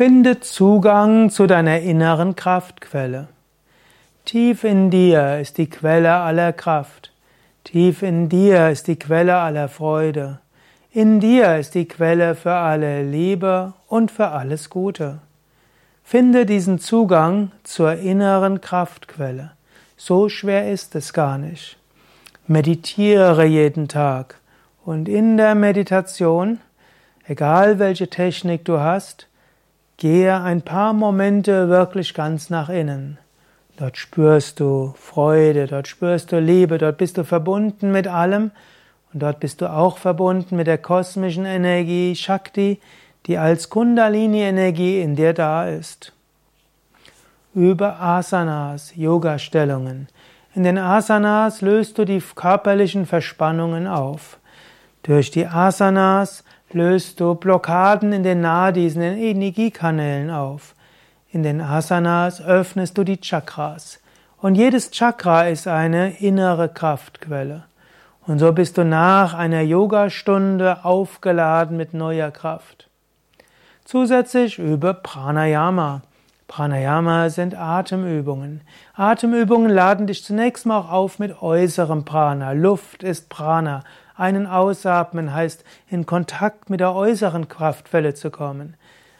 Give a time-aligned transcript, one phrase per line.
[0.00, 3.28] Finde Zugang zu deiner inneren Kraftquelle.
[4.24, 7.12] Tief in dir ist die Quelle aller Kraft.
[7.64, 10.38] Tief in dir ist die Quelle aller Freude.
[10.90, 15.18] In dir ist die Quelle für alle Liebe und für alles Gute.
[16.02, 19.50] Finde diesen Zugang zur inneren Kraftquelle.
[19.98, 21.76] So schwer ist es gar nicht.
[22.46, 24.36] Meditiere jeden Tag
[24.82, 26.58] und in der Meditation,
[27.26, 29.26] egal welche Technik du hast,
[30.00, 33.18] gehe ein paar Momente wirklich ganz nach innen.
[33.76, 38.50] Dort spürst du Freude, dort spürst du Liebe, dort bist du verbunden mit allem
[39.12, 42.80] und dort bist du auch verbunden mit der kosmischen Energie Shakti,
[43.26, 46.14] die als Kundalini-Energie in dir da ist.
[47.54, 50.08] Über Asanas, Yoga-Stellungen.
[50.54, 54.38] In den Asanas löst du die körperlichen Verspannungen auf.
[55.02, 56.42] Durch die Asanas
[56.72, 60.74] löst du Blockaden in den Nadis, in den Energiekanälen auf.
[61.30, 64.00] In den Asanas öffnest du die Chakras.
[64.38, 67.64] Und jedes Chakra ist eine innere Kraftquelle.
[68.26, 72.88] Und so bist du nach einer Yogastunde aufgeladen mit neuer Kraft.
[73.84, 76.02] Zusätzlich übe Pranayama.
[76.46, 78.60] Pranayama sind Atemübungen.
[78.94, 82.52] Atemübungen laden dich zunächst mal auch auf mit äußerem Prana.
[82.52, 83.84] Luft ist Prana.
[84.20, 88.76] Einen Ausatmen heißt, in Kontakt mit der äußeren Kraftquelle zu kommen.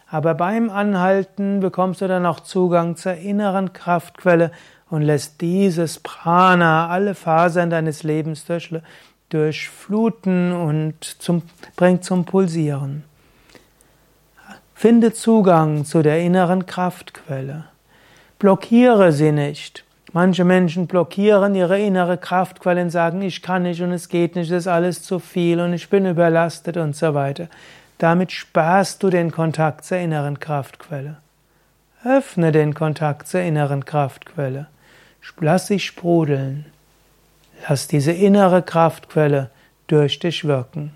[0.07, 4.51] Aber beim Anhalten bekommst du dann auch Zugang zur inneren Kraftquelle
[4.91, 8.71] und lässt dieses Prana alle Fasern deines Lebens durch,
[9.29, 11.41] durchfluten und zum,
[11.75, 13.03] bringt zum Pulsieren.
[14.75, 17.65] Finde Zugang zu der inneren Kraftquelle.
[18.37, 19.83] Blockiere sie nicht.
[20.13, 24.51] Manche Menschen blockieren ihre innere Kraftquelle und sagen, ich kann nicht und es geht nicht,
[24.51, 27.47] es ist alles zu viel und ich bin überlastet und so weiter.
[27.97, 31.17] Damit sparst du den Kontakt zur inneren Kraftquelle.
[32.03, 34.67] Öffne den Kontakt zur inneren Kraftquelle.
[35.39, 36.65] Lass sie sprudeln.
[37.69, 39.49] Lass diese innere Kraftquelle
[39.87, 40.91] durch dich wirken.